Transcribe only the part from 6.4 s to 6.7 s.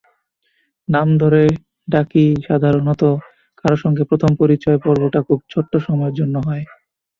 হয়।